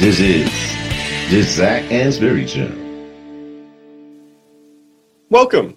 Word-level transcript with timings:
This 0.00 0.18
is 0.18 0.46
the 1.30 1.42
Zac 1.42 1.82
Anesbury 1.90 2.48
Show. 2.48 2.72
Welcome. 5.28 5.76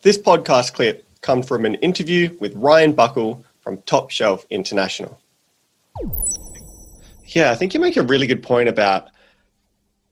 This 0.00 0.16
podcast 0.16 0.72
clip 0.72 1.06
comes 1.20 1.46
from 1.46 1.66
an 1.66 1.74
interview 1.74 2.34
with 2.40 2.54
Ryan 2.54 2.94
Buckle 2.94 3.44
from 3.60 3.82
Top 3.82 4.08
Shelf 4.08 4.46
International. 4.48 5.20
Yeah, 7.26 7.50
I 7.50 7.54
think 7.54 7.74
you 7.74 7.80
make 7.80 7.98
a 7.98 8.02
really 8.02 8.26
good 8.26 8.42
point 8.42 8.70
about 8.70 9.10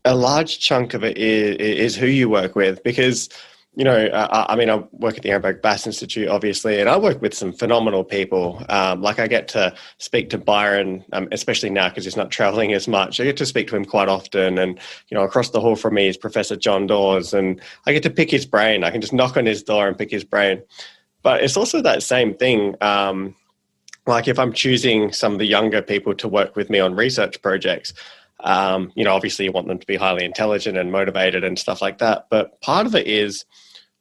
a 0.05 0.15
large 0.15 0.59
chunk 0.59 0.93
of 0.93 1.03
it 1.03 1.17
is, 1.17 1.57
is 1.57 1.97
who 1.97 2.09
you 2.09 2.29
work 2.29 2.55
with 2.55 2.83
because 2.83 3.31
you 3.77 3.85
know, 3.85 4.09
I 4.11 4.57
mean, 4.57 4.71
I 4.71 4.77
work 4.93 5.19
at 5.19 5.23
the 5.23 5.29
Ehrenberg 5.29 5.61
Bass 5.61 5.87
Institute, 5.87 6.29
obviously, 6.29 6.81
and 6.81 6.89
I 6.89 6.97
work 6.97 7.21
with 7.21 7.35
some 7.35 7.53
phenomenal 7.53 8.05
people. 8.05 8.65
Um, 8.71 9.03
like 9.03 9.19
I 9.19 9.27
get 9.27 9.49
to 9.49 9.75
speak 9.99 10.31
to 10.31 10.39
Byron, 10.39 11.05
um, 11.13 11.29
especially 11.31 11.69
now 11.69 11.91
because 11.91 12.05
he's 12.05 12.17
not 12.17 12.31
traveling 12.31 12.73
as 12.73 12.89
much. 12.89 13.21
I 13.21 13.25
get 13.25 13.37
to 13.37 13.45
speak 13.45 13.69
to 13.69 13.77
him 13.77 13.85
quite 13.85 14.09
often, 14.09 14.57
and 14.57 14.81
you 15.09 15.15
know, 15.15 15.25
across 15.25 15.51
the 15.51 15.61
hall 15.61 15.77
from 15.77 15.93
me 15.93 16.09
is 16.09 16.17
Professor 16.17 16.57
John 16.57 16.87
Dawes, 16.87 17.35
and 17.35 17.61
I 17.87 17.93
get 17.93 18.03
to 18.05 18.11
pick 18.11 18.31
his 18.31 18.47
brain. 18.47 18.83
I 18.83 18.91
can 18.91 19.03
just 19.03 19.13
knock 19.13 19.37
on 19.37 19.45
his 19.45 19.63
door 19.63 19.87
and 19.87 19.99
pick 19.99 20.11
his 20.11 20.25
brain. 20.25 20.63
But 21.23 21.43
it's 21.43 21.59
also 21.59 21.83
that 21.83 22.03
same 22.03 22.35
thing. 22.35 22.77
Um, 22.81 23.37
like 24.07 24.27
if 24.27 24.39
I'm 24.39 24.55
choosing 24.55 25.13
some 25.13 25.35
of 25.35 25.39
the 25.39 25.47
younger 25.47 25.83
people 25.83 26.15
to 26.15 26.29
work 26.29 26.57
with 26.57 26.71
me 26.71 26.81
on 26.81 26.95
research 26.95 27.43
projects, 27.43 27.93
um, 28.41 28.91
you 28.95 29.05
know, 29.05 29.13
obviously 29.13 29.45
you 29.45 29.53
want 29.53 29.69
them 29.69 29.79
to 29.79 29.87
be 29.87 29.97
highly 29.97 30.25
intelligent 30.25 30.79
and 30.79 30.93
motivated 30.93 31.45
and 31.45 31.59
stuff 31.59 31.83
like 31.83 31.99
that. 31.99 32.29
But 32.31 32.59
part 32.63 32.87
of 32.87 32.95
it 32.95 33.07
is 33.07 33.45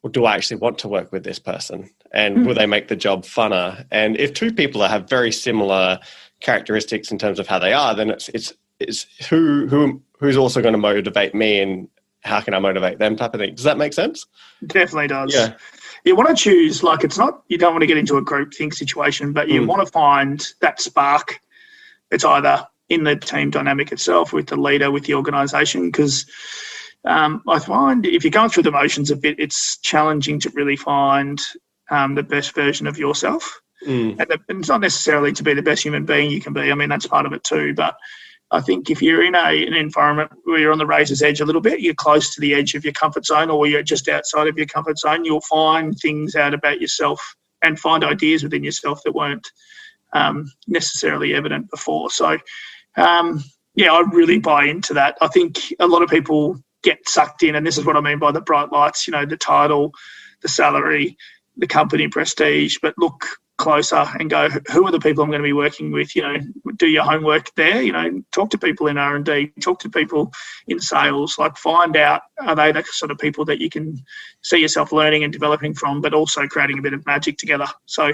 well, 0.06 0.12
do 0.12 0.24
I 0.24 0.36
actually 0.36 0.58
want 0.58 0.78
to 0.78 0.88
work 0.88 1.10
with 1.10 1.24
this 1.24 1.40
person? 1.40 1.90
And 2.12 2.38
mm. 2.38 2.46
will 2.46 2.54
they 2.54 2.66
make 2.66 2.86
the 2.86 2.94
job 2.94 3.24
funner? 3.24 3.84
And 3.90 4.16
if 4.18 4.32
two 4.32 4.52
people 4.52 4.80
have 4.82 5.08
very 5.08 5.32
similar 5.32 5.98
characteristics 6.38 7.10
in 7.10 7.18
terms 7.18 7.40
of 7.40 7.48
how 7.48 7.58
they 7.58 7.72
are, 7.72 7.92
then 7.92 8.10
it's 8.10 8.28
it's 8.28 8.52
it's 8.78 9.02
who 9.28 9.66
who 9.66 10.00
who's 10.20 10.36
also 10.36 10.62
going 10.62 10.74
to 10.74 10.78
motivate 10.78 11.34
me 11.34 11.58
and 11.58 11.88
how 12.20 12.40
can 12.40 12.54
I 12.54 12.60
motivate 12.60 13.00
them 13.00 13.16
type 13.16 13.34
of 13.34 13.40
thing. 13.40 13.56
Does 13.56 13.64
that 13.64 13.78
make 13.78 13.92
sense? 13.92 14.26
Definitely 14.64 15.08
does. 15.08 15.34
Yeah. 15.34 15.54
You 16.04 16.14
want 16.14 16.28
to 16.28 16.36
choose 16.36 16.84
like 16.84 17.02
it's 17.02 17.18
not 17.18 17.42
you 17.48 17.58
don't 17.58 17.72
want 17.72 17.82
to 17.82 17.88
get 17.88 17.98
into 17.98 18.16
a 18.16 18.22
group 18.22 18.54
think 18.54 18.74
situation, 18.74 19.32
but 19.32 19.48
you 19.48 19.60
mm. 19.60 19.66
want 19.66 19.84
to 19.84 19.90
find 19.90 20.46
that 20.60 20.80
spark. 20.80 21.40
It's 22.12 22.24
either 22.24 22.64
in 22.88 23.02
the 23.02 23.16
team 23.16 23.50
dynamic 23.50 23.90
itself 23.90 24.32
with 24.32 24.46
the 24.46 24.56
leader, 24.56 24.92
with 24.92 25.06
the 25.06 25.14
organisation, 25.14 25.90
because 25.90 26.26
um, 27.04 27.42
I 27.46 27.58
find 27.58 28.06
if 28.06 28.24
you're 28.24 28.30
going 28.30 28.50
through 28.50 28.64
the 28.64 28.72
motions 28.72 29.10
a 29.10 29.16
bit, 29.16 29.38
it's 29.38 29.78
challenging 29.78 30.40
to 30.40 30.50
really 30.50 30.76
find 30.76 31.40
um, 31.90 32.14
the 32.14 32.22
best 32.22 32.54
version 32.54 32.86
of 32.86 32.98
yourself. 32.98 33.60
Mm. 33.86 34.18
And, 34.18 34.28
the, 34.28 34.38
and, 34.48 34.60
it's 34.60 34.68
not 34.68 34.80
necessarily 34.80 35.32
to 35.32 35.42
be 35.42 35.54
the 35.54 35.62
best 35.62 35.84
human 35.84 36.04
being 36.04 36.30
you 36.30 36.40
can 36.40 36.52
be. 36.52 36.72
I 36.72 36.74
mean, 36.74 36.88
that's 36.88 37.06
part 37.06 37.26
of 37.26 37.32
it 37.32 37.44
too. 37.44 37.74
But 37.74 37.96
I 38.50 38.60
think 38.60 38.90
if 38.90 39.02
you're 39.02 39.24
in 39.24 39.34
a, 39.34 39.66
an 39.66 39.74
environment 39.74 40.32
where 40.44 40.58
you're 40.58 40.72
on 40.72 40.78
the 40.78 40.86
razor's 40.86 41.22
edge 41.22 41.40
a 41.40 41.44
little 41.44 41.60
bit, 41.60 41.80
you're 41.80 41.94
close 41.94 42.34
to 42.34 42.40
the 42.40 42.54
edge 42.54 42.74
of 42.74 42.84
your 42.84 42.92
comfort 42.92 43.26
zone 43.26 43.50
or 43.50 43.66
you're 43.66 43.82
just 43.82 44.08
outside 44.08 44.48
of 44.48 44.56
your 44.56 44.66
comfort 44.66 44.98
zone, 44.98 45.24
you'll 45.24 45.40
find 45.42 45.98
things 45.98 46.34
out 46.36 46.54
about 46.54 46.80
yourself 46.80 47.20
and 47.62 47.78
find 47.78 48.04
ideas 48.04 48.42
within 48.42 48.64
yourself 48.64 49.00
that 49.04 49.14
weren't 49.14 49.50
um, 50.12 50.50
necessarily 50.68 51.34
evident 51.34 51.70
before. 51.70 52.10
So, 52.10 52.38
um, 52.96 53.42
yeah, 53.74 53.92
I 53.92 54.00
really 54.12 54.38
buy 54.38 54.64
into 54.64 54.94
that. 54.94 55.16
I 55.20 55.28
think 55.28 55.58
a 55.80 55.86
lot 55.86 56.02
of 56.02 56.08
people 56.08 56.58
get 56.86 57.08
sucked 57.08 57.42
in. 57.42 57.56
And 57.56 57.66
this 57.66 57.78
is 57.78 57.84
what 57.84 57.96
I 57.96 58.00
mean 58.00 58.20
by 58.20 58.30
the 58.30 58.40
bright 58.40 58.70
lights, 58.70 59.08
you 59.08 59.12
know, 59.12 59.26
the 59.26 59.36
title, 59.36 59.92
the 60.40 60.48
salary, 60.48 61.18
the 61.56 61.66
company 61.66 62.06
prestige, 62.06 62.78
but 62.80 62.94
look 62.96 63.26
closer 63.58 64.06
and 64.20 64.30
go, 64.30 64.48
who 64.70 64.86
are 64.86 64.92
the 64.92 65.00
people 65.00 65.24
I'm 65.24 65.30
going 65.30 65.42
to 65.42 65.48
be 65.48 65.52
working 65.52 65.90
with? 65.90 66.14
You 66.14 66.22
know, 66.22 66.36
do 66.76 66.86
your 66.86 67.02
homework 67.02 67.52
there, 67.56 67.82
you 67.82 67.90
know, 67.90 68.22
talk 68.30 68.50
to 68.50 68.58
people 68.58 68.86
in 68.86 68.98
R&D, 68.98 69.52
talk 69.60 69.80
to 69.80 69.90
people 69.90 70.32
in 70.68 70.78
sales, 70.78 71.38
like 71.38 71.56
find 71.56 71.96
out, 71.96 72.22
are 72.40 72.54
they 72.54 72.70
the 72.70 72.84
sort 72.84 73.10
of 73.10 73.18
people 73.18 73.44
that 73.46 73.60
you 73.60 73.68
can 73.68 73.96
see 74.42 74.58
yourself 74.58 74.92
learning 74.92 75.24
and 75.24 75.32
developing 75.32 75.74
from, 75.74 76.00
but 76.00 76.14
also 76.14 76.46
creating 76.46 76.78
a 76.78 76.82
bit 76.82 76.94
of 76.94 77.04
magic 77.04 77.36
together. 77.36 77.66
So, 77.86 78.12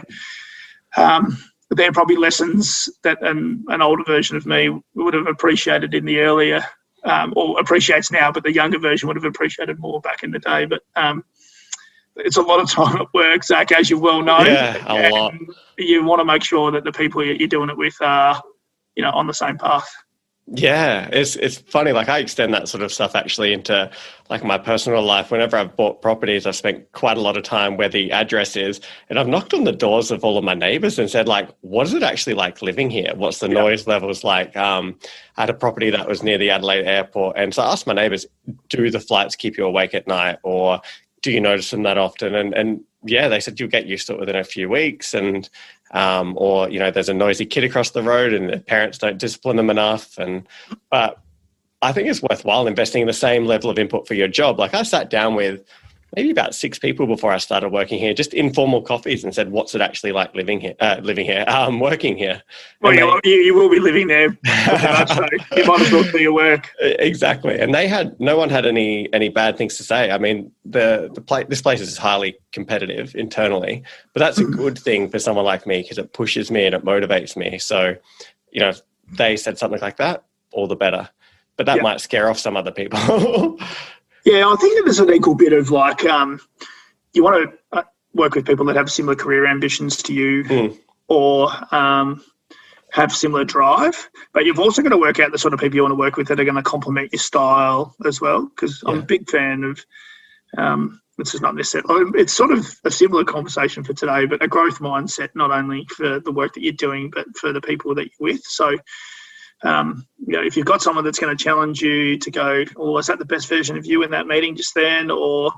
um, 0.97 1.37
they're 1.71 1.93
probably 1.93 2.17
lessons 2.17 2.89
that 3.03 3.23
an, 3.23 3.65
an 3.69 3.83
older 3.83 4.05
version 4.05 4.37
of 4.37 4.47
me 4.47 4.71
would 4.95 5.15
have 5.15 5.27
appreciated 5.27 5.93
in 5.95 6.05
the 6.05 6.21
earlier 6.21 6.65
um, 7.05 7.33
or 7.37 7.59
appreciates 7.59 8.11
now, 8.11 8.31
but 8.33 8.43
the 8.43 8.53
younger 8.53 8.79
version 8.79 9.09
would 9.09 9.17
have 9.17 9.25
appreciated 9.25 9.79
more 9.79 10.01
back 10.01 10.23
in 10.23 10.31
the 10.31 10.39
day. 10.39 10.67
But 10.67 10.83
um, 10.97 11.25
it's 12.17 12.37
a 12.37 12.43
lot 12.43 12.61
of 12.61 12.71
time 12.71 12.97
at 13.01 13.13
work, 13.15 13.45
Zac, 13.45 13.73
as 13.73 13.91
you 13.91 13.99
well 13.99 14.23
know. 14.23 14.41
Yeah, 14.41 14.83
a 14.87 15.11
lot. 15.11 15.35
You 15.79 16.05
want 16.05 16.21
to 16.21 16.25
make 16.25 16.45
sure 16.45 16.71
that 16.73 16.85
the 16.85 16.93
people 16.93 17.25
you're 17.25 17.49
doing 17.49 17.71
it 17.71 17.77
with 17.77 17.97
are, 18.01 18.43
you 18.95 19.03
know, 19.03 19.11
on 19.11 19.27
the 19.27 19.35
same 19.35 19.59
path. 19.59 19.89
Yeah, 20.49 21.09
it's 21.13 21.37
it's 21.37 21.59
funny. 21.59 21.93
Like 21.93 22.09
I 22.09 22.19
extend 22.19 22.53
that 22.53 22.69
sort 22.69 22.83
of 22.83 22.93
stuff 22.93 23.15
actually 23.15 23.53
into 23.53 23.89
like 24.29 24.43
my 24.43 24.59
personal 24.59 25.01
life. 25.01 25.31
Whenever 25.31 25.57
I've 25.57 25.77
bought 25.77 26.03
properties, 26.03 26.47
I've 26.47 26.57
spent 26.57 26.91
quite 26.93 27.17
a 27.17 27.21
lot 27.21 27.37
of 27.37 27.45
time 27.45 27.77
where 27.77 27.89
the 27.89 28.11
address 28.11 28.57
is, 28.57 28.81
and 29.09 29.21
I've 29.21 29.29
knocked 29.29 29.55
on 29.55 29.65
the 29.65 29.73
doors 29.73 30.11
of 30.11 30.25
all 30.25 30.37
of 30.37 30.45
my 30.45 30.55
neighbors 30.55 30.99
and 30.99 31.09
said, 31.09 31.29
like, 31.29 31.49
what 31.61 31.87
is 31.87 31.95
it 31.95 32.03
actually 32.03 32.35
like 32.35 32.61
living 32.61 32.91
here? 32.91 33.13
What's 33.15 33.39
the 33.39 33.47
yeah. 33.47 33.55
noise 33.55 33.87
levels 33.87 34.25
like? 34.25 34.57
Um, 34.57 34.99
I 35.37 35.43
had 35.43 35.51
a 35.51 35.55
property 35.55 35.91
that 35.91 36.09
was 36.09 36.25
near 36.25 36.39
the 36.39 36.51
Adelaide 36.51 36.87
airport, 36.87 37.39
and 37.39 37.55
so 37.55 37.63
I 37.63 37.71
asked 37.73 37.87
my 37.87 37.95
neighbors, 37.95 38.27
do 38.69 38.91
the 38.91 39.01
flights 39.01 39.37
keep 39.37 39.57
you 39.57 39.65
awake 39.65 39.95
at 39.95 40.09
night, 40.09 40.39
or 40.43 40.81
do 41.23 41.31
you 41.31 41.41
notice 41.41 41.71
them 41.71 41.85
that 41.85 41.99
often? 41.99 42.35
And 42.35 42.53
and 42.53 42.81
yeah, 43.05 43.29
they 43.29 43.41
said 43.41 43.61
you'll 43.61 43.69
get 43.69 43.87
used 43.87 44.09
to 44.09 44.15
it 44.15 44.21
within 44.21 44.37
a 44.37 44.45
few 44.45 44.69
weeks, 44.69 45.15
and 45.15 45.49
um, 45.93 46.35
or 46.37 46.69
you 46.69 46.79
know 46.79 46.91
there's 46.91 47.09
a 47.09 47.15
noisy 47.15 47.47
kid 47.47 47.65
across 47.65 47.91
the 47.91 48.03
road 48.03 48.33
and 48.33 48.51
the 48.51 48.59
parents 48.59 48.99
don't 48.99 49.19
discipline 49.19 49.57
them 49.57 49.71
enough. 49.71 50.19
And 50.19 50.47
but 50.91 51.19
i 51.81 51.93
think 51.93 52.09
it's 52.09 52.23
worthwhile 52.23 52.69
investing 52.69 53.01
in 53.01 53.09
the 53.09 53.13
same 53.13 53.45
level 53.45 53.69
of 53.69 53.79
input 53.79 54.07
for 54.07 54.15
your 54.15 54.29
job. 54.29 54.59
Like 54.59 54.75
i 54.75 54.83
sat 54.83 55.11
down 55.11 55.35
with 55.35 55.65
maybe 56.15 56.31
about 56.31 56.55
six 56.55 56.79
people 56.79 57.07
before 57.07 57.33
I 57.33 57.39
started 57.39 57.71
working 57.71 57.99
here, 57.99 58.13
just 58.13 58.35
informal 58.35 58.83
coffees, 58.83 59.25
and 59.25 59.35
said, 59.35 59.51
"What's 59.51 59.75
it 59.75 59.81
actually 59.81 60.13
like 60.13 60.35
living 60.35 60.61
here? 60.61 60.75
Uh, 60.81 61.01
living 61.03 61.25
here, 61.25 61.45
um, 61.49 61.81
working 61.81 62.17
here." 62.17 62.43
Well, 62.81 62.95
you, 62.95 63.21
they, 63.25 63.31
you, 63.31 63.55
will 63.55 63.71
be 63.71 63.81
living 63.81 64.09
there. 64.09 64.37
so 65.07 65.27
you 65.57 65.65
might 65.65 65.81
as 65.81 65.93
well 65.93 66.05
do 66.05 66.21
your 66.21 66.33
work. 66.33 66.71
Exactly, 66.81 67.59
and 67.59 67.75
they 67.75 67.89
had 67.89 68.19
no 68.21 68.37
one 68.37 68.51
had 68.51 68.67
any 68.67 69.13
any 69.13 69.29
bad 69.29 69.57
things 69.57 69.77
to 69.79 69.85
say. 69.85 70.11
I 70.11 70.19
mean, 70.19 70.53
the 70.65 71.11
the 71.15 71.21
place 71.21 71.47
this 71.49 71.63
place 71.63 71.81
is 71.81 71.97
highly 71.97 72.37
competitive 72.53 73.15
internally, 73.15 73.83
but 74.13 74.21
that's 74.21 74.39
a 74.39 74.45
good 74.45 74.79
thing 74.79 75.09
for 75.09 75.19
someone 75.19 75.45
like 75.45 75.67
me 75.67 75.83
because 75.83 75.99
it 75.99 76.13
pushes 76.13 76.51
me 76.51 76.67
and 76.67 76.75
it 76.75 76.85
motivates 76.85 77.37
me. 77.37 77.59
So, 77.59 77.97
you 78.51 78.61
know, 78.61 78.71
if 78.71 78.83
they 79.13 79.37
said 79.37 79.59
something 79.59 79.81
like 79.81 79.97
that, 79.97 80.25
all 80.53 80.67
the 80.67 80.77
better. 80.77 81.09
But 81.57 81.67
that 81.67 81.83
might 81.83 82.01
scare 82.01 82.31
off 82.31 82.39
some 82.39 82.57
other 82.57 82.73
people. 82.73 83.59
Yeah, 84.25 84.47
I 84.47 84.57
think 84.57 84.85
there's 84.85 85.01
an 85.01 85.13
equal 85.13 85.35
bit 85.35 85.53
of 85.53 85.71
like 85.71 86.05
um, 86.05 86.41
you 87.13 87.25
want 87.25 87.51
to 87.51 87.79
uh, 87.79 87.83
work 88.15 88.35
with 88.35 88.47
people 88.47 88.65
that 88.67 88.77
have 88.77 88.91
similar 88.91 89.17
career 89.17 89.47
ambitions 89.47 90.03
to 90.05 90.13
you, 90.13 90.45
mm. 90.45 90.79
or 91.09 91.51
um, 91.75 92.25
have 92.93 93.13
similar 93.13 93.45
drive. 93.45 94.09
But 94.33 94.45
you've 94.45 94.61
also 94.61 94.83
got 94.83 94.91
to 94.91 94.99
work 94.99 95.19
out 95.19 95.33
the 95.33 95.39
sort 95.39 95.55
of 95.55 95.61
people 95.61 95.77
you 95.77 95.83
want 95.83 95.93
to 95.93 95.97
work 95.97 96.17
with 96.17 96.29
that 96.29 96.39
are 96.39 96.45
going 96.45 96.57
to 96.57 96.63
complement 96.63 97.13
your 97.13 97.21
style 97.21 97.97
as 98.05 98.21
well. 98.21 98.47
Because 98.47 98.83
yeah. 98.85 98.93
I'm 98.93 98.99
a 99.01 99.03
big 99.03 99.29
fan 99.29 99.65
of. 99.65 99.85
Um, 100.57 101.01
this 101.19 101.35
is 101.35 101.41
not 101.43 101.55
necessarily. 101.55 102.11
It's 102.19 102.33
sort 102.33 102.53
of 102.53 102.67
a 102.85 102.91
similar 102.91 103.25
conversation 103.25 103.85
for 103.85 103.93
today, 103.93 104.25
but 104.25 104.43
a 104.43 104.49
growth 104.49 104.79
mindset 104.79 105.29
not 105.35 105.51
only 105.51 105.87
for 105.95 106.21
the 106.21 106.33
work 106.33 106.55
that 106.55 106.63
you're 106.63 106.73
doing, 106.73 107.11
but 107.11 107.27
for 107.37 107.53
the 107.53 107.61
people 107.61 107.95
that 107.97 108.05
you're 108.05 108.33
with. 108.33 108.43
So 108.45 108.77
um, 109.65 110.07
you 110.19 110.37
know, 110.37 110.43
if 110.43 110.57
you've 110.57 110.67
got 110.67 110.83
someone 110.83 111.05
that's 111.05 111.19
going 111.19 111.37
to 111.37 111.43
challenge 111.43 111.81
you 111.81 112.19
to 112.19 112.31
go, 112.31 112.65
"Oh, 112.77 112.99
is 112.99 113.07
that 113.07 113.19
the 113.19 113.25
best 113.25 113.49
version 113.49 113.77
of 113.77 113.87
you 113.87 114.03
in 114.03 114.11
that 114.11 114.27
meeting 114.27 114.57
just 114.57 114.75
then?" 114.75 115.11
or 115.11 115.53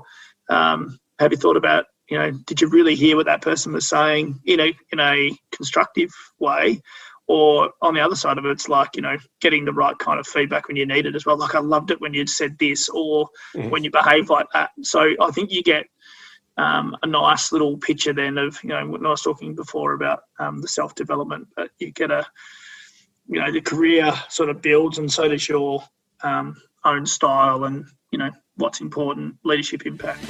um, 0.49 0.99
have 1.19 1.31
you 1.31 1.37
thought 1.37 1.57
about, 1.57 1.85
you 2.09 2.17
know, 2.17 2.31
did 2.45 2.61
you 2.61 2.67
really 2.67 2.95
hear 2.95 3.15
what 3.15 3.25
that 3.25 3.41
person 3.41 3.73
was 3.73 3.89
saying 3.89 4.39
in 4.45 4.59
a 4.59 4.75
in 4.91 4.99
a 4.99 5.31
constructive 5.51 6.11
way? 6.39 6.81
Or 7.27 7.71
on 7.81 7.95
the 7.95 8.01
other 8.01 8.15
side 8.15 8.37
of 8.37 8.45
it, 8.45 8.51
it's 8.51 8.69
like 8.69 8.95
you 8.95 9.01
know, 9.01 9.17
getting 9.41 9.65
the 9.65 9.73
right 9.73 9.97
kind 9.97 10.19
of 10.19 10.27
feedback 10.27 10.67
when 10.67 10.77
you 10.77 10.85
need 10.85 11.07
it 11.07 11.15
as 11.15 11.25
well. 11.25 11.37
Like 11.37 11.55
I 11.55 11.59
loved 11.59 11.89
it 11.89 11.99
when 11.99 12.13
you'd 12.13 12.29
said 12.29 12.59
this, 12.59 12.87
or 12.89 13.29
mm. 13.55 13.71
when 13.71 13.83
you 13.83 13.89
behave 13.89 14.29
like 14.29 14.47
that. 14.53 14.69
So 14.83 15.15
I 15.19 15.31
think 15.31 15.51
you 15.51 15.63
get 15.63 15.87
um, 16.57 16.95
a 17.01 17.07
nice 17.07 17.51
little 17.51 17.77
picture 17.77 18.13
then 18.13 18.37
of 18.37 18.63
you 18.63 18.69
know 18.69 18.87
when 18.87 19.05
I 19.05 19.09
was 19.09 19.23
talking 19.23 19.55
before 19.55 19.93
about 19.93 20.19
um, 20.37 20.61
the 20.61 20.67
self 20.67 20.93
development, 20.93 21.47
but 21.55 21.71
you 21.79 21.91
get 21.91 22.11
a 22.11 22.27
you 23.27 23.39
know 23.39 23.51
the 23.51 23.61
career 23.61 24.13
sort 24.29 24.49
of 24.49 24.61
builds, 24.61 24.97
and 24.97 25.11
so 25.11 25.27
does 25.27 25.47
your 25.47 25.83
um, 26.23 26.55
own 26.83 27.05
style 27.05 27.63
and 27.63 27.85
you 28.11 28.19
know 28.19 28.31
what's 28.55 28.81
important, 28.81 29.35
leadership 29.43 29.85
impact. 29.85 30.23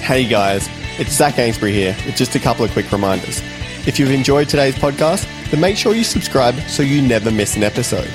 Hey 0.00 0.26
guys, 0.26 0.68
it's 0.98 1.12
Zac 1.12 1.34
Anesbury 1.34 1.72
here 1.72 1.96
with 2.06 2.16
just 2.16 2.34
a 2.34 2.38
couple 2.38 2.64
of 2.64 2.70
quick 2.72 2.90
reminders. 2.90 3.40
If 3.86 3.98
you've 3.98 4.10
enjoyed 4.10 4.48
today's 4.48 4.74
podcast, 4.76 5.26
then 5.50 5.60
make 5.60 5.76
sure 5.76 5.94
you 5.94 6.04
subscribe 6.04 6.54
so 6.68 6.82
you 6.82 7.02
never 7.02 7.30
miss 7.30 7.56
an 7.56 7.64
episode. 7.64 8.10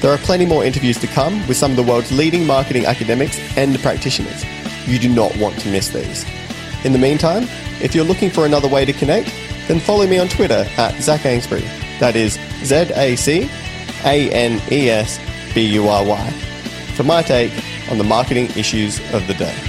There 0.00 0.12
are 0.12 0.18
plenty 0.18 0.46
more 0.46 0.64
interviews 0.64 0.98
to 1.00 1.08
come 1.08 1.46
with 1.48 1.56
some 1.56 1.72
of 1.72 1.76
the 1.76 1.82
world's 1.82 2.12
leading 2.12 2.46
marketing 2.46 2.86
academics 2.86 3.38
and 3.56 3.76
practitioners. 3.80 4.44
You 4.86 5.00
do 5.00 5.08
not 5.08 5.36
want 5.36 5.58
to 5.60 5.70
miss 5.70 5.88
these. 5.88 6.24
In 6.84 6.92
the 6.92 6.98
meantime, 6.98 7.44
if 7.82 7.96
you're 7.96 8.04
looking 8.04 8.30
for 8.30 8.46
another 8.46 8.68
way 8.68 8.84
to 8.84 8.92
connect, 8.92 9.34
then 9.66 9.80
follow 9.80 10.06
me 10.06 10.18
on 10.18 10.28
Twitter 10.28 10.68
at 10.76 11.02
Zac 11.02 11.22
Anesbury 11.22 11.66
that 12.00 12.16
is 12.16 12.38
Z 12.64 12.92
A 12.94 13.16
C 13.16 13.48
A 14.04 14.30
N 14.30 14.60
E 14.70 14.90
S 14.90 15.18
B 15.54 15.62
U 15.74 15.88
R 15.88 16.04
Y, 16.04 16.30
for 16.94 17.04
my 17.04 17.22
take 17.22 17.52
on 17.90 17.98
the 17.98 18.04
marketing 18.04 18.46
issues 18.56 18.98
of 19.12 19.26
the 19.26 19.34
day. 19.34 19.67